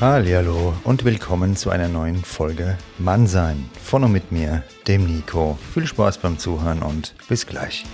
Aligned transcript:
Hallo 0.00 0.74
und 0.84 1.04
willkommen 1.04 1.56
zu 1.56 1.70
einer 1.70 1.88
neuen 1.88 2.22
Folge 2.22 2.78
Mannsein 2.98 3.68
von 3.82 4.04
und 4.04 4.12
mit 4.12 4.30
mir, 4.30 4.62
dem 4.86 5.04
Nico. 5.06 5.58
Viel 5.74 5.88
Spaß 5.88 6.18
beim 6.18 6.38
Zuhören 6.38 6.84
und 6.84 7.16
bis 7.28 7.48
gleich. 7.48 7.84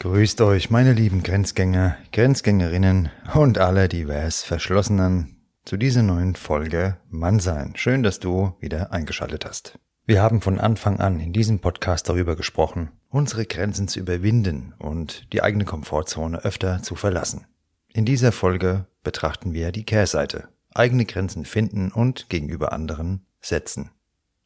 Grüßt 0.00 0.42
euch, 0.42 0.68
meine 0.68 0.92
lieben 0.92 1.22
Grenzgänger, 1.22 1.96
Grenzgängerinnen 2.12 3.08
und 3.32 3.56
alle 3.56 3.88
divers 3.88 4.42
Verschlossenen 4.42 5.38
zu 5.64 5.78
dieser 5.78 6.02
neuen 6.02 6.34
Folge 6.34 6.98
Mannsein. 7.08 7.72
Schön, 7.76 8.02
dass 8.02 8.20
du 8.20 8.52
wieder 8.60 8.92
eingeschaltet 8.92 9.46
hast. 9.46 9.78
Wir 10.08 10.22
haben 10.22 10.40
von 10.40 10.58
Anfang 10.58 11.00
an 11.00 11.20
in 11.20 11.34
diesem 11.34 11.58
Podcast 11.58 12.08
darüber 12.08 12.34
gesprochen, 12.34 12.88
unsere 13.10 13.44
Grenzen 13.44 13.88
zu 13.88 14.00
überwinden 14.00 14.72
und 14.78 15.30
die 15.34 15.42
eigene 15.42 15.66
Komfortzone 15.66 16.46
öfter 16.46 16.82
zu 16.82 16.94
verlassen. 16.94 17.46
In 17.92 18.06
dieser 18.06 18.32
Folge 18.32 18.86
betrachten 19.02 19.52
wir 19.52 19.70
die 19.70 19.84
Kehrseite, 19.84 20.48
eigene 20.72 21.04
Grenzen 21.04 21.44
finden 21.44 21.92
und 21.92 22.30
gegenüber 22.30 22.72
anderen 22.72 23.26
setzen. 23.42 23.90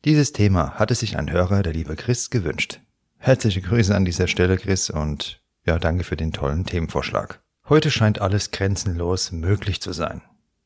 Dieses 0.05 0.33
Thema 0.33 0.81
hatte 0.81 0.97
sich 0.97 1.17
ein 1.17 1.31
Hörer, 1.31 1.63
der 1.63 1.75
liebe 1.75 1.95
Chris, 1.95 2.31
gewünscht. 2.31 2.81
Herzliche 3.19 3.61
Grüße 3.61 3.95
an 3.95 4.05
dieser 4.05 4.27
Stelle, 4.27 4.57
Chris, 4.57 4.91
und 4.91 5.45
ja, 5.65 5.79
danke 5.79 6.03
für 6.03 6.17
den 6.17 6.33
tollen 6.33 6.67
Themenvorschlag. 6.67 7.41
Heute 7.69 7.93
scheint 7.93 8.21
alles 8.21 8.51
grenzenlos 8.51 9.31
möglich 9.31 9.81
zu 9.81 9.93
sein. 9.93 10.23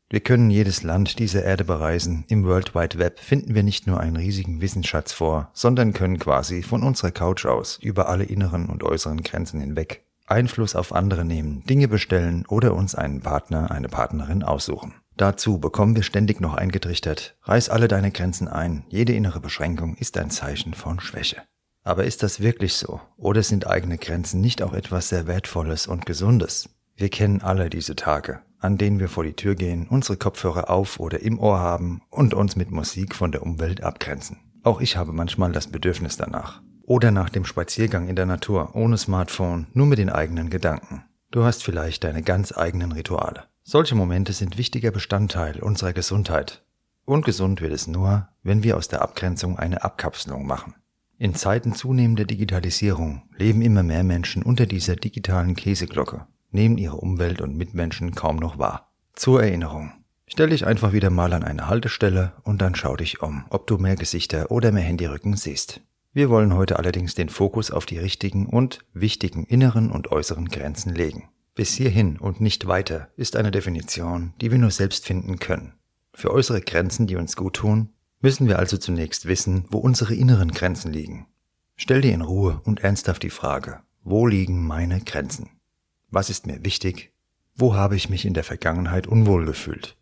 Wir 0.08 0.20
können 0.20 0.50
jedes 0.50 0.84
Land 0.84 1.18
dieser 1.18 1.42
Erde 1.42 1.64
bereisen. 1.64 2.24
Im 2.28 2.44
World 2.44 2.76
Wide 2.76 2.96
Web 2.96 3.18
finden 3.18 3.56
wir 3.56 3.64
nicht 3.64 3.88
nur 3.88 3.98
einen 3.98 4.14
riesigen 4.14 4.60
Wissensschatz 4.60 5.12
vor, 5.12 5.50
sondern 5.52 5.92
können 5.94 6.20
quasi 6.20 6.62
von 6.62 6.84
unserer 6.84 7.10
Couch 7.10 7.44
aus 7.44 7.78
über 7.82 8.08
alle 8.08 8.22
inneren 8.22 8.66
und 8.66 8.84
äußeren 8.84 9.22
Grenzen 9.22 9.58
hinweg 9.58 10.04
Einfluss 10.28 10.76
auf 10.76 10.92
andere 10.92 11.25
nehmen, 11.25 11.64
Dinge 11.64 11.88
bestellen 11.88 12.44
oder 12.47 12.75
uns 12.75 12.94
einen 12.94 13.20
Partner, 13.20 13.72
eine 13.72 13.88
Partnerin 13.88 14.44
aussuchen. 14.44 14.94
Dazu 15.16 15.58
bekommen 15.58 15.97
wir 15.97 16.04
ständig 16.04 16.41
noch 16.41 16.54
eingetrichtert, 16.54 17.36
reiß 17.42 17.69
alle 17.69 17.88
deine 17.88 18.12
Grenzen 18.12 18.47
ein, 18.47 18.84
jede 18.88 19.12
innere 19.12 19.41
Beschränkung 19.41 19.97
ist 19.97 20.19
ein 20.19 20.31
Zeichen 20.31 20.75
von 20.75 21.00
Schwäche. 21.00 21.42
Aber 21.82 22.04
ist 22.04 22.22
das 22.22 22.41
wirklich 22.41 22.75
so? 22.75 23.00
Oder 23.16 23.42
sind 23.42 23.66
eigene 23.66 23.98
Grenzen 23.98 24.41
nicht 24.41 24.62
auch 24.62 24.72
etwas 24.72 25.08
sehr 25.08 25.26
Wertvolles 25.26 25.88
und 25.88 26.06
Gesundes? 26.06 26.69
Wir 26.97 27.08
kennen 27.08 27.41
alle 27.41 27.70
diese 27.70 27.97
Tage 27.97 28.41
an 28.61 28.78
denen 28.78 29.00
wir 29.00 29.09
vor 29.09 29.25
die 29.25 29.34
Tür 29.34 29.55
gehen, 29.55 29.87
unsere 29.89 30.17
Kopfhörer 30.17 30.71
auf 30.71 30.99
oder 31.00 31.21
im 31.21 31.39
Ohr 31.39 31.59
haben 31.59 32.03
und 32.11 32.34
uns 32.34 32.56
mit 32.56 32.71
Musik 32.71 33.15
von 33.15 33.33
der 33.33 33.43
Umwelt 33.43 33.83
abgrenzen. 33.83 34.39
Auch 34.62 34.81
ich 34.81 34.97
habe 34.97 35.12
manchmal 35.12 35.53
das 35.53 35.69
Bedürfnis 35.69 36.17
danach. 36.17 36.62
Oder 36.83 37.11
nach 37.11 37.31
dem 37.31 37.44
Spaziergang 37.44 38.09
in 38.09 38.17
der 38.17 38.27
Natur, 38.27 38.75
ohne 38.75 38.97
Smartphone, 38.97 39.67
nur 39.75 39.87
mit 39.87 39.99
den 39.99 40.11
eigenen 40.11 40.50
Gedanken. 40.50 41.05
Du 41.31 41.44
hast 41.44 41.65
vielleicht 41.65 42.05
deine 42.05 42.22
ganz 42.22 42.56
eigenen 42.56 42.93
Rituale. 42.93 43.44
Solche 43.65 43.94
Momente 43.94 44.33
sind 44.33 44.59
wichtiger 44.59 44.93
Bestandteil 44.93 45.61
unserer 45.61 45.93
Gesundheit. 45.93 46.65
Und 47.05 47.25
gesund 47.25 47.61
wird 47.61 47.73
es 47.73 47.87
nur, 47.87 48.28
wenn 48.43 48.62
wir 48.62 48.77
aus 48.77 48.88
der 48.88 49.03
Abgrenzung 49.03 49.59
eine 49.59 49.84
Abkapselung 49.84 50.47
machen. 50.47 50.75
In 51.19 51.34
Zeiten 51.34 51.75
zunehmender 51.75 52.25
Digitalisierung 52.25 53.23
leben 53.37 53.62
immer 53.62 53.83
mehr 53.83 54.05
Menschen 54.05 54.43
unter 54.43 54.67
dieser 54.67 54.97
digitalen 54.97 55.56
Käseglocke 55.56 56.27
nehmen 56.50 56.78
ihre 56.78 56.96
Umwelt 56.96 57.40
und 57.40 57.56
Mitmenschen 57.56 58.14
kaum 58.14 58.36
noch 58.36 58.58
wahr. 58.58 58.92
Zur 59.14 59.42
Erinnerung. 59.42 59.92
Stell 60.28 60.50
dich 60.50 60.66
einfach 60.66 60.92
wieder 60.92 61.10
mal 61.10 61.32
an 61.32 61.44
eine 61.44 61.68
Haltestelle 61.68 62.32
und 62.42 62.60
dann 62.60 62.74
schau 62.74 62.96
dich 62.96 63.22
um, 63.22 63.44
ob 63.50 63.66
du 63.66 63.78
mehr 63.78 63.96
Gesichter 63.96 64.50
oder 64.50 64.72
mehr 64.72 64.82
Handyrücken 64.82 65.36
siehst. 65.36 65.82
Wir 66.12 66.30
wollen 66.30 66.54
heute 66.54 66.78
allerdings 66.78 67.14
den 67.14 67.28
Fokus 67.28 67.70
auf 67.70 67.86
die 67.86 67.98
richtigen 67.98 68.46
und 68.46 68.80
wichtigen 68.92 69.44
inneren 69.44 69.90
und 69.90 70.10
äußeren 70.10 70.48
Grenzen 70.48 70.94
legen. 70.94 71.28
Bis 71.54 71.74
hierhin 71.74 72.18
und 72.18 72.40
nicht 72.40 72.66
weiter 72.66 73.08
ist 73.16 73.36
eine 73.36 73.50
Definition, 73.50 74.34
die 74.40 74.50
wir 74.50 74.58
nur 74.58 74.70
selbst 74.70 75.06
finden 75.06 75.38
können. 75.38 75.74
Für 76.12 76.30
äußere 76.30 76.60
Grenzen, 76.60 77.06
die 77.06 77.16
uns 77.16 77.36
gut 77.36 77.54
tun, 77.54 77.90
müssen 78.20 78.48
wir 78.48 78.58
also 78.58 78.78
zunächst 78.78 79.26
wissen, 79.26 79.64
wo 79.70 79.78
unsere 79.78 80.14
inneren 80.14 80.50
Grenzen 80.50 80.92
liegen. 80.92 81.26
Stell 81.76 82.00
dir 82.00 82.12
in 82.12 82.22
Ruhe 82.22 82.60
und 82.64 82.80
ernsthaft 82.80 83.22
die 83.22 83.30
Frage, 83.30 83.80
wo 84.02 84.26
liegen 84.26 84.66
meine 84.66 85.00
Grenzen? 85.00 85.50
Was 86.11 86.31
ist 86.31 86.47
mir 86.47 86.65
wichtig? 86.65 87.12
Wo 87.56 87.75
habe 87.75 87.97
ich 87.97 88.09
mich 88.09 88.25
in 88.25 88.34
der 88.34 88.44
Vergangenheit 88.44 89.06
unwohl 89.06 89.44
gefühlt? 89.44 89.97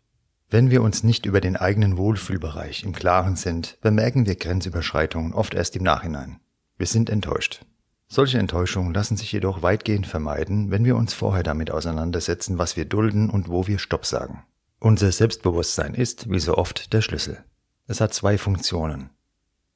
Wenn 0.49 0.69
wir 0.69 0.83
uns 0.83 1.03
nicht 1.03 1.25
über 1.25 1.41
den 1.41 1.55
eigenen 1.55 1.97
Wohlfühlbereich 1.97 2.83
im 2.83 2.93
Klaren 2.93 3.35
sind, 3.35 3.79
bemerken 3.81 4.27
wir 4.27 4.35
Grenzüberschreitungen 4.35 5.33
oft 5.33 5.55
erst 5.55 5.75
im 5.75 5.83
Nachhinein. 5.83 6.39
Wir 6.77 6.85
sind 6.85 7.09
enttäuscht. 7.09 7.65
Solche 8.07 8.37
Enttäuschungen 8.37 8.93
lassen 8.93 9.17
sich 9.17 9.31
jedoch 9.31 9.63
weitgehend 9.63 10.05
vermeiden, 10.05 10.69
wenn 10.69 10.85
wir 10.85 10.95
uns 10.95 11.15
vorher 11.15 11.41
damit 11.41 11.71
auseinandersetzen, 11.71 12.59
was 12.59 12.77
wir 12.77 12.85
dulden 12.85 13.31
und 13.31 13.49
wo 13.49 13.65
wir 13.65 13.79
Stopp 13.79 14.05
sagen. 14.05 14.43
Unser 14.79 15.11
Selbstbewusstsein 15.11 15.95
ist, 15.95 16.29
wie 16.29 16.39
so 16.39 16.55
oft, 16.55 16.93
der 16.93 17.01
Schlüssel. 17.01 17.43
Es 17.87 17.99
hat 17.99 18.13
zwei 18.13 18.37
Funktionen. 18.37 19.09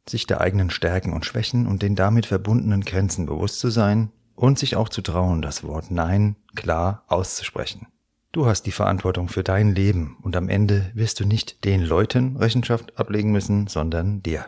Sich 0.07 0.27
der 0.27 0.41
eigenen 0.41 0.69
Stärken 0.69 1.13
und 1.13 1.25
Schwächen 1.25 1.65
und 1.65 1.81
den 1.81 1.95
damit 1.95 2.27
verbundenen 2.27 2.81
Grenzen 2.81 3.25
bewusst 3.25 3.59
zu 3.59 3.69
sein 3.71 4.11
und 4.39 4.57
sich 4.57 4.77
auch 4.77 4.87
zu 4.87 5.01
trauen, 5.01 5.41
das 5.41 5.63
Wort 5.63 5.91
Nein 5.91 6.37
klar 6.55 7.03
auszusprechen. 7.07 7.87
Du 8.31 8.45
hast 8.45 8.63
die 8.63 8.71
Verantwortung 8.71 9.27
für 9.27 9.43
dein 9.43 9.75
Leben 9.75 10.17
und 10.21 10.35
am 10.35 10.47
Ende 10.47 10.91
wirst 10.93 11.19
du 11.19 11.25
nicht 11.25 11.65
den 11.65 11.81
Leuten 11.83 12.37
Rechenschaft 12.37 12.97
ablegen 12.97 13.31
müssen, 13.31 13.67
sondern 13.67 14.23
dir. 14.23 14.45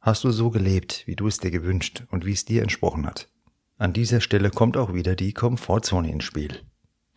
Hast 0.00 0.22
du 0.22 0.30
so 0.30 0.50
gelebt, 0.50 1.02
wie 1.06 1.16
du 1.16 1.26
es 1.26 1.38
dir 1.38 1.50
gewünscht 1.50 2.04
und 2.10 2.24
wie 2.24 2.32
es 2.32 2.44
dir 2.44 2.62
entsprochen 2.62 3.04
hat? 3.04 3.28
An 3.78 3.92
dieser 3.92 4.20
Stelle 4.20 4.50
kommt 4.50 4.76
auch 4.76 4.94
wieder 4.94 5.16
die 5.16 5.32
Komfortzone 5.32 6.10
ins 6.10 6.24
Spiel. 6.24 6.60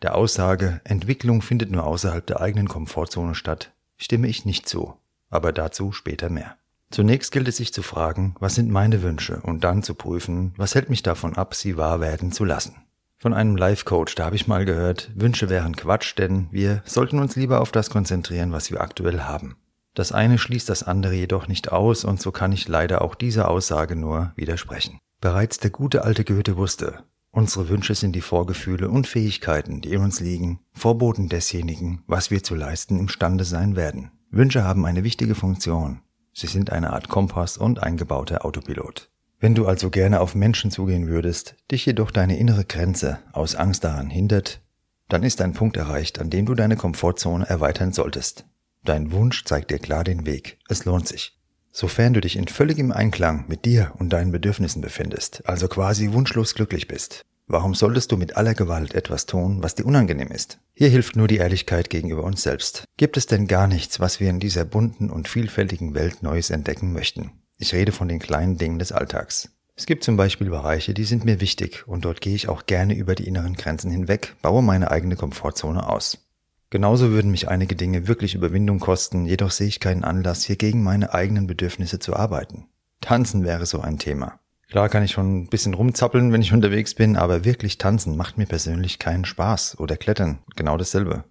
Der 0.02 0.16
Aussage, 0.16 0.80
Entwicklung 0.84 1.42
findet 1.42 1.70
nur 1.70 1.84
außerhalb 1.84 2.26
der 2.26 2.40
eigenen 2.40 2.66
Komfortzone 2.66 3.36
statt, 3.36 3.72
stimme 3.96 4.26
ich 4.26 4.44
nicht 4.44 4.68
zu, 4.68 4.94
aber 5.30 5.52
dazu 5.52 5.92
später 5.92 6.28
mehr. 6.28 6.56
Zunächst 6.96 7.30
gilt 7.30 7.46
es 7.46 7.58
sich 7.58 7.74
zu 7.74 7.82
fragen, 7.82 8.34
was 8.40 8.54
sind 8.54 8.70
meine 8.70 9.02
Wünsche 9.02 9.40
und 9.42 9.64
dann 9.64 9.82
zu 9.82 9.94
prüfen, 9.94 10.54
was 10.56 10.74
hält 10.74 10.88
mich 10.88 11.02
davon 11.02 11.36
ab, 11.36 11.54
sie 11.54 11.76
wahr 11.76 12.00
werden 12.00 12.32
zu 12.32 12.42
lassen. 12.42 12.74
Von 13.18 13.34
einem 13.34 13.54
Life-Coach, 13.54 14.14
da 14.14 14.24
habe 14.24 14.36
ich 14.36 14.46
mal 14.46 14.64
gehört, 14.64 15.10
Wünsche 15.14 15.50
wären 15.50 15.76
Quatsch, 15.76 16.16
denn 16.16 16.48
wir 16.52 16.82
sollten 16.86 17.18
uns 17.18 17.36
lieber 17.36 17.60
auf 17.60 17.70
das 17.70 17.90
konzentrieren, 17.90 18.52
was 18.52 18.70
wir 18.70 18.80
aktuell 18.80 19.20
haben. 19.20 19.56
Das 19.92 20.12
eine 20.12 20.38
schließt 20.38 20.70
das 20.70 20.84
andere 20.84 21.12
jedoch 21.12 21.48
nicht 21.48 21.70
aus 21.70 22.02
und 22.02 22.18
so 22.18 22.32
kann 22.32 22.52
ich 22.52 22.66
leider 22.66 23.02
auch 23.02 23.14
dieser 23.14 23.50
Aussage 23.50 23.94
nur 23.94 24.32
widersprechen. 24.36 24.98
Bereits 25.20 25.58
der 25.58 25.72
gute 25.72 26.02
alte 26.02 26.24
Goethe 26.24 26.56
wusste, 26.56 27.00
unsere 27.30 27.68
Wünsche 27.68 27.94
sind 27.94 28.16
die 28.16 28.22
Vorgefühle 28.22 28.88
und 28.88 29.06
Fähigkeiten, 29.06 29.82
die 29.82 29.92
in 29.92 30.00
uns 30.00 30.20
liegen, 30.20 30.60
Vorboten 30.72 31.28
desjenigen, 31.28 32.04
was 32.06 32.30
wir 32.30 32.42
zu 32.42 32.54
leisten 32.54 32.98
imstande 32.98 33.44
sein 33.44 33.76
werden. 33.76 34.12
Wünsche 34.30 34.64
haben 34.64 34.86
eine 34.86 35.04
wichtige 35.04 35.34
Funktion, 35.34 36.00
Sie 36.38 36.48
sind 36.48 36.70
eine 36.70 36.92
Art 36.92 37.08
Kompass 37.08 37.56
und 37.56 37.82
eingebauter 37.82 38.44
Autopilot. 38.44 39.08
Wenn 39.40 39.54
du 39.54 39.66
also 39.66 39.88
gerne 39.88 40.20
auf 40.20 40.34
Menschen 40.34 40.70
zugehen 40.70 41.08
würdest, 41.08 41.56
dich 41.72 41.86
jedoch 41.86 42.10
deine 42.10 42.36
innere 42.38 42.66
Grenze 42.66 43.20
aus 43.32 43.54
Angst 43.54 43.84
daran 43.84 44.10
hindert, 44.10 44.60
dann 45.08 45.22
ist 45.22 45.40
ein 45.40 45.54
Punkt 45.54 45.78
erreicht, 45.78 46.18
an 46.18 46.28
dem 46.28 46.44
du 46.44 46.54
deine 46.54 46.76
Komfortzone 46.76 47.48
erweitern 47.48 47.94
solltest. 47.94 48.44
Dein 48.84 49.12
Wunsch 49.12 49.44
zeigt 49.46 49.70
dir 49.70 49.78
klar 49.78 50.04
den 50.04 50.26
Weg. 50.26 50.58
Es 50.68 50.84
lohnt 50.84 51.08
sich. 51.08 51.40
Sofern 51.72 52.12
du 52.12 52.20
dich 52.20 52.36
in 52.36 52.48
völligem 52.48 52.92
Einklang 52.92 53.46
mit 53.48 53.64
dir 53.64 53.94
und 53.98 54.10
deinen 54.10 54.30
Bedürfnissen 54.30 54.82
befindest, 54.82 55.42
also 55.48 55.68
quasi 55.68 56.12
wunschlos 56.12 56.54
glücklich 56.54 56.86
bist, 56.86 57.24
warum 57.46 57.74
solltest 57.74 58.12
du 58.12 58.16
mit 58.16 58.36
aller 58.36 58.54
Gewalt 58.54 58.94
etwas 58.94 59.26
tun, 59.26 59.62
was 59.62 59.74
dir 59.74 59.86
unangenehm 59.86 60.28
ist? 60.28 60.58
Hier 60.74 60.88
hilft 60.88 61.16
nur 61.16 61.28
die 61.28 61.38
Ehrlichkeit 61.38 61.90
gegenüber 61.90 62.24
uns 62.24 62.42
selbst. 62.42 62.84
Gibt 62.96 63.16
es 63.16 63.26
denn 63.26 63.46
gar 63.46 63.66
nichts, 63.66 64.00
was 64.00 64.20
wir 64.20 64.30
in 64.30 64.40
dieser 64.40 64.64
bunten 64.64 65.10
und 65.10 65.28
vielfältigen 65.28 65.94
Welt 65.94 66.22
Neues 66.22 66.50
entdecken 66.50 66.92
möchten? 66.92 67.32
Ich 67.58 67.72
rede 67.72 67.92
von 67.92 68.08
den 68.08 68.18
kleinen 68.18 68.58
Dingen 68.58 68.78
des 68.78 68.92
Alltags. 68.92 69.50
Es 69.74 69.86
gibt 69.86 70.04
zum 70.04 70.16
Beispiel 70.16 70.48
Bereiche, 70.48 70.94
die 70.94 71.04
sind 71.04 71.24
mir 71.24 71.40
wichtig 71.40 71.86
und 71.86 72.04
dort 72.04 72.20
gehe 72.20 72.34
ich 72.34 72.48
auch 72.48 72.64
gerne 72.64 72.94
über 72.94 73.14
die 73.14 73.26
inneren 73.26 73.54
Grenzen 73.54 73.90
hinweg, 73.90 74.34
baue 74.40 74.62
meine 74.62 74.90
eigene 74.90 75.16
Komfortzone 75.16 75.88
aus. 75.88 76.26
Genauso 76.70 77.10
würden 77.10 77.30
mich 77.30 77.48
einige 77.48 77.76
Dinge 77.76 78.08
wirklich 78.08 78.34
Überwindung 78.34 78.80
kosten, 78.80 79.26
jedoch 79.26 79.50
sehe 79.50 79.68
ich 79.68 79.78
keinen 79.78 80.02
Anlass, 80.02 80.44
hier 80.44 80.56
gegen 80.56 80.82
meine 80.82 81.14
eigenen 81.14 81.46
Bedürfnisse 81.46 81.98
zu 81.98 82.16
arbeiten. 82.16 82.68
Tanzen 83.00 83.44
wäre 83.44 83.66
so 83.66 83.80
ein 83.80 83.98
Thema. 83.98 84.40
Klar 84.68 84.88
kann 84.88 85.04
ich 85.04 85.12
schon 85.12 85.42
ein 85.42 85.48
bisschen 85.48 85.74
rumzappeln, 85.74 86.32
wenn 86.32 86.42
ich 86.42 86.52
unterwegs 86.54 86.94
bin, 86.94 87.16
aber 87.16 87.44
wirklich 87.44 87.78
tanzen 87.78 88.16
macht 88.16 88.38
mir 88.38 88.46
persönlich 88.46 88.98
keinen 88.98 89.24
Spaß 89.24 89.78
oder 89.78 89.96
klettern, 89.96 90.40
genau 90.56 90.76
dasselbe. 90.76 91.24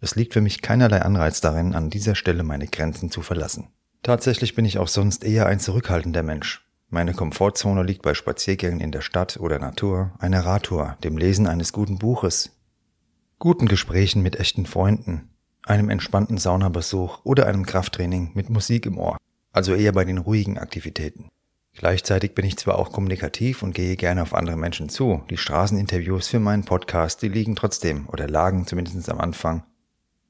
Es 0.00 0.14
liegt 0.14 0.34
für 0.34 0.40
mich 0.40 0.62
keinerlei 0.62 1.02
Anreiz 1.02 1.40
darin, 1.40 1.74
an 1.74 1.90
dieser 1.90 2.14
Stelle 2.14 2.42
meine 2.42 2.66
Grenzen 2.66 3.10
zu 3.10 3.22
verlassen. 3.22 3.68
Tatsächlich 4.02 4.54
bin 4.54 4.64
ich 4.64 4.78
auch 4.78 4.88
sonst 4.88 5.24
eher 5.24 5.46
ein 5.46 5.58
zurückhaltender 5.58 6.22
Mensch. 6.22 6.64
Meine 6.88 7.14
Komfortzone 7.14 7.82
liegt 7.82 8.02
bei 8.02 8.14
Spaziergängen 8.14 8.78
in 8.78 8.92
der 8.92 9.00
Stadt 9.00 9.38
oder 9.40 9.58
Natur, 9.58 10.12
einer 10.18 10.44
Radtour, 10.44 10.96
dem 11.02 11.18
Lesen 11.18 11.48
eines 11.48 11.72
guten 11.72 11.98
Buches, 11.98 12.52
guten 13.40 13.66
Gesprächen 13.66 14.22
mit 14.22 14.38
echten 14.38 14.66
Freunden, 14.66 15.30
einem 15.64 15.90
entspannten 15.90 16.38
Saunabesuch 16.38 17.24
oder 17.24 17.46
einem 17.46 17.66
Krafttraining 17.66 18.30
mit 18.34 18.50
Musik 18.50 18.86
im 18.86 18.98
Ohr, 18.98 19.16
also 19.52 19.74
eher 19.74 19.92
bei 19.92 20.04
den 20.04 20.18
ruhigen 20.18 20.58
Aktivitäten. 20.58 21.28
Gleichzeitig 21.76 22.34
bin 22.34 22.46
ich 22.46 22.56
zwar 22.56 22.78
auch 22.78 22.90
kommunikativ 22.90 23.62
und 23.62 23.74
gehe 23.74 23.96
gerne 23.96 24.22
auf 24.22 24.34
andere 24.34 24.56
Menschen 24.56 24.88
zu, 24.88 25.22
die 25.28 25.36
Straßeninterviews 25.36 26.28
für 26.28 26.40
meinen 26.40 26.64
Podcast, 26.64 27.20
die 27.20 27.28
liegen 27.28 27.54
trotzdem 27.54 28.08
oder 28.08 28.28
lagen 28.28 28.66
zumindest 28.66 29.10
am 29.10 29.20
Anfang 29.20 29.62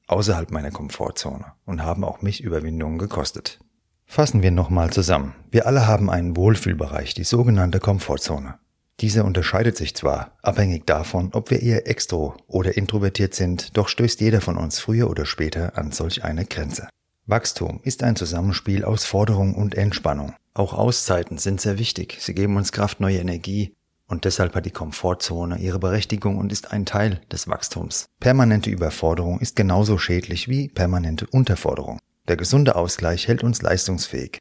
außerhalb 0.07 0.51
meiner 0.51 0.71
Komfortzone 0.71 1.45
und 1.65 1.83
haben 1.83 2.03
auch 2.03 2.21
mich 2.21 2.43
Überwindungen 2.43 2.97
gekostet. 2.97 3.59
Fassen 4.05 4.41
wir 4.41 4.51
nochmal 4.51 4.91
zusammen. 4.91 5.35
Wir 5.49 5.67
alle 5.67 5.87
haben 5.87 6.09
einen 6.09 6.35
Wohlfühlbereich, 6.35 7.13
die 7.13 7.23
sogenannte 7.23 7.79
Komfortzone. 7.79 8.55
Dieser 8.99 9.25
unterscheidet 9.25 9.77
sich 9.77 9.95
zwar, 9.95 10.37
abhängig 10.41 10.85
davon, 10.85 11.29
ob 11.33 11.51
wir 11.51 11.61
eher 11.61 11.87
extro 11.87 12.35
oder 12.47 12.75
introvertiert 12.75 13.35
sind, 13.35 13.77
doch 13.77 13.87
stößt 13.87 14.19
jeder 14.19 14.41
von 14.41 14.57
uns 14.57 14.79
früher 14.79 15.09
oder 15.09 15.25
später 15.25 15.77
an 15.77 15.91
solch 15.91 16.23
eine 16.23 16.45
Grenze. 16.45 16.89
Wachstum 17.25 17.81
ist 17.83 18.03
ein 18.03 18.15
Zusammenspiel 18.15 18.83
aus 18.83 19.05
Forderung 19.05 19.53
und 19.53 19.75
Entspannung. 19.75 20.33
Auch 20.57 20.73
Auszeiten 20.73 21.37
sind 21.37 21.61
sehr 21.61 21.77
wichtig. 21.77 22.17
Sie 22.19 22.33
geben 22.33 22.57
uns 22.57 22.71
Kraft, 22.71 22.99
neue 22.99 23.19
Energie 23.19 23.75
und 24.07 24.25
deshalb 24.25 24.55
hat 24.55 24.65
die 24.65 24.71
Komfortzone 24.71 25.59
ihre 25.59 25.77
Berechtigung 25.77 26.39
und 26.39 26.51
ist 26.51 26.71
ein 26.71 26.87
Teil 26.87 27.21
des 27.31 27.47
Wachstums. 27.47 28.07
Permanente 28.19 28.71
Überforderung 28.71 29.39
ist 29.39 29.55
genauso 29.55 29.99
schädlich 29.99 30.47
wie 30.47 30.67
permanente 30.67 31.27
Unterforderung. 31.27 31.99
Der 32.27 32.37
gesunde 32.37 32.75
Ausgleich 32.75 33.27
hält 33.27 33.43
uns 33.43 33.61
leistungsfähig. 33.61 34.39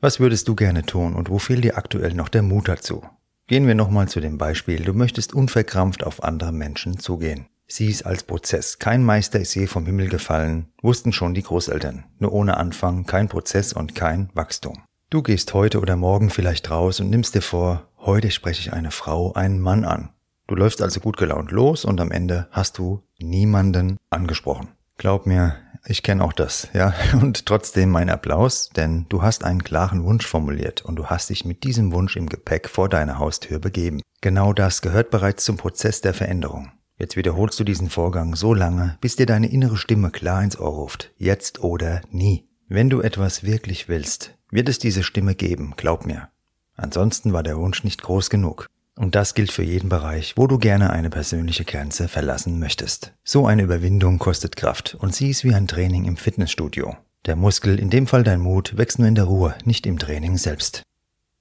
Was 0.00 0.20
würdest 0.20 0.46
du 0.46 0.54
gerne 0.54 0.84
tun 0.84 1.16
und 1.16 1.30
wo 1.30 1.40
fehlt 1.40 1.64
dir 1.64 1.76
aktuell 1.76 2.14
noch 2.14 2.28
der 2.28 2.42
Mut 2.42 2.68
dazu? 2.68 3.02
Gehen 3.48 3.66
wir 3.66 3.74
nochmal 3.74 4.06
zu 4.06 4.20
dem 4.20 4.38
Beispiel, 4.38 4.84
du 4.84 4.92
möchtest 4.92 5.34
unverkrampft 5.34 6.04
auf 6.04 6.22
andere 6.22 6.52
Menschen 6.52 7.00
zugehen. 7.00 7.46
Sieh 7.66 7.90
es 7.90 8.04
als 8.04 8.22
Prozess. 8.22 8.78
Kein 8.78 9.02
Meister 9.02 9.40
ist 9.40 9.56
je 9.56 9.66
vom 9.66 9.84
Himmel 9.84 10.10
gefallen, 10.10 10.66
wussten 10.80 11.12
schon 11.12 11.34
die 11.34 11.42
Großeltern. 11.42 12.04
Nur 12.20 12.32
ohne 12.32 12.56
Anfang 12.56 13.04
kein 13.04 13.28
Prozess 13.28 13.72
und 13.72 13.96
kein 13.96 14.30
Wachstum. 14.34 14.85
Du 15.08 15.22
gehst 15.22 15.54
heute 15.54 15.80
oder 15.80 15.94
morgen 15.94 16.30
vielleicht 16.30 16.68
raus 16.68 16.98
und 16.98 17.10
nimmst 17.10 17.36
dir 17.36 17.42
vor, 17.42 17.86
heute 17.98 18.32
spreche 18.32 18.60
ich 18.60 18.72
eine 18.72 18.90
Frau, 18.90 19.32
einen 19.34 19.60
Mann 19.60 19.84
an. 19.84 20.10
Du 20.48 20.56
läufst 20.56 20.82
also 20.82 20.98
gut 20.98 21.16
gelaunt 21.16 21.52
los 21.52 21.84
und 21.84 22.00
am 22.00 22.10
Ende 22.10 22.48
hast 22.50 22.78
du 22.78 23.04
niemanden 23.18 23.98
angesprochen. 24.10 24.68
Glaub 24.98 25.24
mir, 25.26 25.54
ich 25.84 26.02
kenne 26.02 26.24
auch 26.24 26.32
das, 26.32 26.68
ja. 26.72 26.92
Und 27.12 27.46
trotzdem 27.46 27.90
mein 27.90 28.10
Applaus, 28.10 28.70
denn 28.70 29.06
du 29.08 29.22
hast 29.22 29.44
einen 29.44 29.62
klaren 29.62 30.02
Wunsch 30.02 30.26
formuliert 30.26 30.84
und 30.84 30.96
du 30.96 31.06
hast 31.06 31.30
dich 31.30 31.44
mit 31.44 31.62
diesem 31.62 31.92
Wunsch 31.92 32.16
im 32.16 32.28
Gepäck 32.28 32.68
vor 32.68 32.88
deine 32.88 33.18
Haustür 33.20 33.60
begeben. 33.60 34.00
Genau 34.22 34.52
das 34.52 34.82
gehört 34.82 35.10
bereits 35.10 35.44
zum 35.44 35.56
Prozess 35.56 36.00
der 36.00 36.14
Veränderung. 36.14 36.72
Jetzt 36.98 37.16
wiederholst 37.16 37.60
du 37.60 37.64
diesen 37.64 37.90
Vorgang 37.90 38.34
so 38.34 38.54
lange, 38.54 38.98
bis 39.00 39.14
dir 39.14 39.26
deine 39.26 39.52
innere 39.52 39.76
Stimme 39.76 40.10
klar 40.10 40.42
ins 40.42 40.58
Ohr 40.58 40.70
ruft. 40.70 41.12
Jetzt 41.16 41.62
oder 41.62 42.00
nie. 42.10 42.48
Wenn 42.68 42.90
du 42.90 43.00
etwas 43.00 43.44
wirklich 43.44 43.88
willst, 43.88 44.35
wird 44.50 44.68
es 44.68 44.78
diese 44.78 45.02
Stimme 45.02 45.34
geben, 45.34 45.74
glaub 45.76 46.06
mir. 46.06 46.28
Ansonsten 46.76 47.32
war 47.32 47.42
der 47.42 47.56
Wunsch 47.56 47.84
nicht 47.84 48.02
groß 48.02 48.30
genug. 48.30 48.66
Und 48.98 49.14
das 49.14 49.34
gilt 49.34 49.52
für 49.52 49.62
jeden 49.62 49.90
Bereich, 49.90 50.34
wo 50.36 50.46
du 50.46 50.56
gerne 50.58 50.90
eine 50.90 51.10
persönliche 51.10 51.64
Grenze 51.64 52.08
verlassen 52.08 52.58
möchtest. 52.58 53.12
So 53.24 53.46
eine 53.46 53.62
Überwindung 53.62 54.18
kostet 54.18 54.56
Kraft 54.56 54.96
und 54.98 55.14
sie 55.14 55.30
ist 55.30 55.44
wie 55.44 55.54
ein 55.54 55.68
Training 55.68 56.06
im 56.06 56.16
Fitnessstudio. 56.16 56.96
Der 57.26 57.36
Muskel, 57.36 57.78
in 57.78 57.90
dem 57.90 58.06
Fall 58.06 58.22
dein 58.22 58.40
Mut, 58.40 58.78
wächst 58.78 58.98
nur 58.98 59.08
in 59.08 59.14
der 59.14 59.24
Ruhe, 59.24 59.54
nicht 59.64 59.86
im 59.86 59.98
Training 59.98 60.38
selbst. 60.38 60.82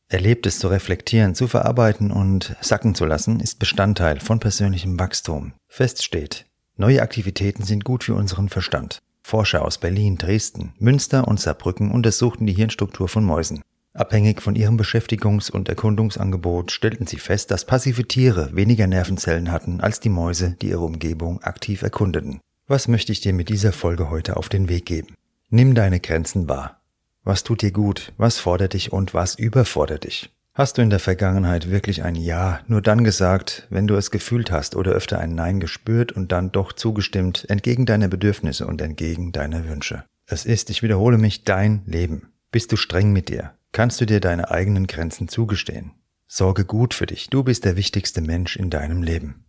Erlebtes 0.10 0.60
zu 0.60 0.68
reflektieren, 0.68 1.34
zu 1.34 1.48
verarbeiten 1.48 2.12
und 2.12 2.56
sacken 2.60 2.94
zu 2.94 3.06
lassen, 3.06 3.40
ist 3.40 3.58
Bestandteil 3.60 4.20
von 4.20 4.40
persönlichem 4.40 5.00
Wachstum. 5.00 5.54
Fest 5.68 6.04
steht, 6.04 6.46
neue 6.76 7.02
Aktivitäten 7.02 7.64
sind 7.64 7.86
gut 7.86 8.04
für 8.04 8.16
unseren 8.16 8.50
Verstand. 8.50 9.00
Forscher 9.26 9.66
aus 9.66 9.80
Berlin, 9.80 10.20
Dresden, 10.20 10.76
Münster 10.78 11.28
und 11.28 11.40
Saarbrücken 11.40 11.90
untersuchten 11.90 12.46
die 12.46 12.54
Hirnstruktur 12.54 13.08
von 13.10 13.26
Mäusen. 13.26 13.64
Abhängig 13.92 14.40
von 14.40 14.56
ihrem 14.56 14.80
Beschäftigungs- 14.80 15.50
und 15.50 15.68
Erkundungsangebot 15.68 16.72
stellten 16.72 17.08
sie 17.08 17.18
fest, 17.18 17.50
dass 17.50 17.66
passive 17.66 18.08
Tiere 18.08 18.56
weniger 18.56 18.86
Nervenzellen 18.86 19.52
hatten 19.52 19.82
als 19.82 20.00
die 20.00 20.10
Mäuse, 20.10 20.56
die 20.62 20.70
ihre 20.70 20.86
Umgebung 20.86 21.42
aktiv 21.42 21.82
erkundeten. 21.82 22.40
Was 22.68 22.88
möchte 22.88 23.12
ich 23.12 23.20
dir 23.20 23.34
mit 23.34 23.50
dieser 23.50 23.72
Folge 23.72 24.12
heute 24.12 24.38
auf 24.38 24.48
den 24.48 24.70
Weg 24.70 24.86
geben? 24.86 25.16
Nimm 25.50 25.74
deine 25.74 26.00
Grenzen 26.00 26.48
wahr. 26.48 26.84
Was 27.24 27.42
tut 27.44 27.64
dir 27.64 27.72
gut, 27.72 28.14
was 28.18 28.38
fordert 28.38 28.74
dich 28.74 28.94
und 28.94 29.16
was 29.16 29.34
überfordert 29.34 30.04
dich? 30.04 30.35
Hast 30.56 30.78
du 30.78 30.82
in 30.82 30.90
der 30.90 31.00
Vergangenheit 31.00 31.70
wirklich 31.70 32.04
ein 32.04 32.16
Ja 32.16 32.62
nur 32.68 32.82
dann 32.82 33.04
gesagt, 33.04 33.68
wenn 33.70 33.88
du 33.88 33.96
es 33.96 34.10
gefühlt 34.10 34.52
hast 34.52 34.76
oder 34.76 34.94
öfter 34.94 35.20
ein 35.20 35.36
Nein 35.36 35.60
gespürt 35.60 36.14
und 36.14 36.32
dann 36.32 36.52
doch 36.52 36.72
zugestimmt, 36.72 37.46
entgegen 37.50 37.86
deiner 37.86 38.08
Bedürfnisse 38.08 38.66
und 38.66 38.82
entgegen 38.82 39.34
deiner 39.34 39.68
Wünsche? 39.68 40.06
Es 40.26 40.46
ist, 40.46 40.70
ich 40.70 40.82
wiederhole 40.82 41.18
mich, 41.18 41.44
dein 41.44 41.84
Leben. 41.86 42.32
Bist 42.52 42.72
du 42.72 42.78
streng 42.78 43.12
mit 43.12 43.30
dir? 43.30 43.52
kannst 43.76 44.00
du 44.00 44.06
dir 44.06 44.22
deine 44.22 44.52
eigenen 44.52 44.88
Grenzen 44.88 45.28
zugestehen. 45.28 45.92
Sorge 46.28 46.64
gut 46.64 46.94
für 46.94 47.06
dich, 47.06 47.30
du 47.30 47.44
bist 47.44 47.66
der 47.66 47.76
wichtigste 47.76 48.22
Mensch 48.22 48.56
in 48.56 48.70
deinem 48.70 49.04
Leben. 49.04 49.44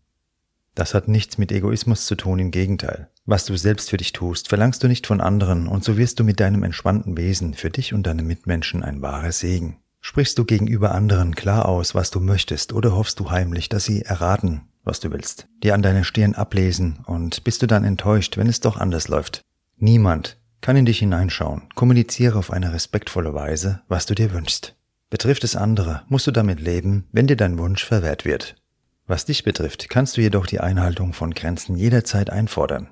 Das 0.74 0.94
hat 0.94 1.06
nichts 1.06 1.38
mit 1.38 1.52
Egoismus 1.52 2.06
zu 2.06 2.16
tun, 2.16 2.40
im 2.40 2.50
Gegenteil. 2.50 3.08
Was 3.24 3.44
du 3.44 3.56
selbst 3.56 3.88
für 3.88 3.98
dich 3.98 4.12
tust, 4.12 4.48
verlangst 4.48 4.82
du 4.82 4.88
nicht 4.88 5.06
von 5.06 5.20
anderen, 5.20 5.68
und 5.68 5.84
so 5.84 5.96
wirst 5.96 6.18
du 6.18 6.24
mit 6.24 6.40
deinem 6.40 6.64
entspannten 6.64 7.16
Wesen 7.16 7.54
für 7.54 7.70
dich 7.70 7.94
und 7.94 8.08
deine 8.08 8.24
Mitmenschen 8.24 8.82
ein 8.82 9.00
wahrer 9.00 9.30
Segen. 9.30 9.76
Sprichst 10.08 10.38
du 10.38 10.44
gegenüber 10.44 10.94
anderen 10.94 11.34
klar 11.34 11.66
aus, 11.66 11.96
was 11.96 12.12
du 12.12 12.20
möchtest, 12.20 12.72
oder 12.72 12.94
hoffst 12.94 13.18
du 13.18 13.32
heimlich, 13.32 13.68
dass 13.68 13.86
sie 13.86 14.02
erraten, 14.02 14.60
was 14.84 15.00
du 15.00 15.10
willst, 15.10 15.48
dir 15.64 15.74
an 15.74 15.82
deiner 15.82 16.04
Stirn 16.04 16.36
ablesen, 16.36 17.00
und 17.06 17.42
bist 17.42 17.60
du 17.60 17.66
dann 17.66 17.82
enttäuscht, 17.82 18.36
wenn 18.36 18.46
es 18.46 18.60
doch 18.60 18.76
anders 18.76 19.08
läuft? 19.08 19.40
Niemand 19.78 20.38
kann 20.60 20.76
in 20.76 20.86
dich 20.86 21.00
hineinschauen. 21.00 21.62
Kommuniziere 21.74 22.38
auf 22.38 22.52
eine 22.52 22.72
respektvolle 22.72 23.34
Weise, 23.34 23.80
was 23.88 24.06
du 24.06 24.14
dir 24.14 24.32
wünschst. 24.32 24.76
Betrifft 25.10 25.42
es 25.42 25.56
andere, 25.56 26.04
musst 26.08 26.28
du 26.28 26.30
damit 26.30 26.60
leben, 26.60 27.08
wenn 27.10 27.26
dir 27.26 27.36
dein 27.36 27.58
Wunsch 27.58 27.84
verwehrt 27.84 28.24
wird. 28.24 28.54
Was 29.08 29.24
dich 29.24 29.42
betrifft, 29.42 29.88
kannst 29.88 30.16
du 30.16 30.20
jedoch 30.20 30.46
die 30.46 30.60
Einhaltung 30.60 31.14
von 31.14 31.34
Grenzen 31.34 31.74
jederzeit 31.74 32.30
einfordern. 32.30 32.90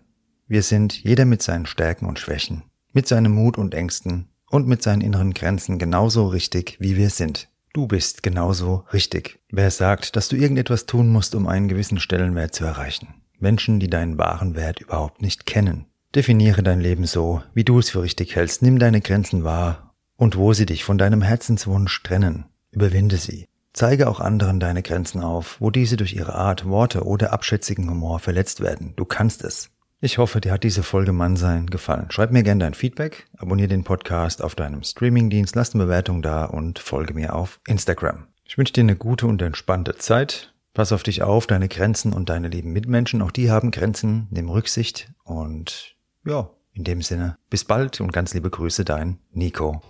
Wir 0.49 0.64
sind, 0.64 1.00
jeder 1.00 1.26
mit 1.26 1.42
seinen 1.42 1.66
Stärken 1.66 2.06
und 2.06 2.18
Schwächen, 2.18 2.64
mit 2.92 3.06
seinem 3.06 3.37
Mut 3.37 3.56
und 3.56 3.73
Ängsten 3.73 4.30
und 4.54 4.66
mit 4.66 4.82
seinen 4.82 5.02
inneren 5.02 5.34
Grenzen 5.34 5.78
genauso 5.78 6.28
richtig, 6.28 6.76
wie 6.80 6.96
wir 6.96 7.11
sind. 7.11 7.49
Du 7.73 7.87
bist 7.87 8.23
genauso 8.23 8.84
richtig. 8.92 9.40
Wer 9.50 9.70
sagt, 9.70 10.16
dass 10.16 10.28
du 10.28 10.37
irgendetwas 10.37 10.87
tun 10.87 11.08
musst, 11.08 11.34
um 11.34 11.49
einen 11.49 11.68
gewissen 11.68 11.99
Stellenwert 11.99 12.54
zu 12.54 12.64
erreichen? 12.64 13.08
Menschen, 13.38 13.80
die 13.80 13.90
deinen 13.90 14.16
wahren 14.16 14.54
Wert 14.54 14.80
überhaupt 14.80 15.20
nicht 15.20 15.44
kennen, 15.44 15.87
Definiere 16.14 16.62
dein 16.62 16.80
Leben 16.80 17.06
so, 17.06 17.42
wie 17.54 17.64
du 17.64 17.80
es 17.80 17.90
für 17.90 18.02
richtig 18.02 18.37
hältst, 18.37 18.62
nimm 18.62 18.78
deine 18.78 19.00
Grenzen 19.00 19.42
wahr 19.42 19.94
und 20.16 20.37
wo 20.37 20.52
sie 20.52 20.64
dich 20.64 20.84
von 20.84 20.96
deinem 20.96 21.23
Herzenswunsch 21.23 22.04
trennen, 22.04 22.44
überwinde 22.70 23.16
sie. 23.16 23.49
Zeige 23.73 24.08
auch 24.08 24.20
anderen 24.20 24.61
deine 24.61 24.82
Grenzen 24.82 25.20
auf, 25.20 25.61
wo 25.61 25.70
diese 25.70 25.96
durch 25.96 26.14
ihre 26.14 26.37
Art, 26.37 26.66
Worte 26.66 27.02
oder 27.02 27.32
abschätzigen 27.32 27.90
Humor 27.90 28.20
verletzt 28.20 28.61
werden. 28.61 28.92
Du 28.94 29.04
kannst 29.04 29.42
es. 29.42 29.70
Ich 30.04 30.18
hoffe, 30.18 30.42
dir 30.42 30.52
hat 30.52 30.64
diese 30.64 30.82
Folge 30.82 31.12
Mannsein 31.12 31.64
gefallen. 31.66 32.11
Schreib 32.11 32.30
mir 32.30 32.42
gerne 32.42 32.62
dein 32.62 32.75
Feedback, 32.75 33.26
abonniere 33.38 33.68
den 33.68 33.84
Podcast 33.84 34.44
auf 34.44 34.54
deinem 34.54 34.82
Streamingdienst, 34.82 35.56
lass 35.56 35.75
eine 35.75 35.84
Bewertung 35.84 36.20
da 36.20 36.44
und 36.44 36.78
folge 36.78 37.14
mir 37.14 37.34
auf 37.34 37.58
Instagram. 37.66 38.26
Ich 38.44 38.58
wünsche 38.58 38.75
dir 38.75 38.82
eine 38.82 38.96
gute 38.96 39.26
und 39.26 39.40
entspannte 39.40 39.96
Zeit. 39.96 40.52
Pass 40.75 40.92
auf 40.92 41.04
dich 41.04 41.23
auf, 41.23 41.46
deine 41.46 41.68
Grenzen 41.68 42.12
und 42.12 42.28
deine 42.28 42.49
lieben 42.49 42.75
Mitmenschen, 42.75 43.23
auch 43.23 43.30
die 43.30 43.50
haben 43.50 43.70
Grenzen, 43.70 44.26
nimm 44.28 44.50
Rücksicht 44.50 45.11
und 45.25 45.96
ja, 46.26 46.50
In 46.75 46.84
dem 46.84 47.00
Sinne, 47.00 47.38
bis 47.49 47.64
bald 47.64 48.02
und 48.02 48.12
ganz 48.12 48.34
liebe 48.34 48.50
Grüße, 48.50 48.84
dein 48.84 49.20
Nico. 49.32 49.80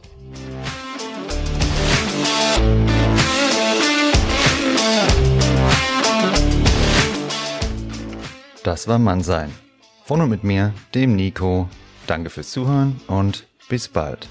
Das 8.63 8.87
war 8.87 9.01
Mannsein. 9.01 9.51
Von 10.07 10.21
und 10.21 10.29
mit 10.29 10.45
mir, 10.45 10.75
dem 10.95 11.17
Nico. 11.17 11.67
Danke 12.07 12.29
fürs 12.29 12.51
Zuhören 12.51 13.01
und 13.07 13.47
bis 13.71 13.89
bald. 13.89 14.29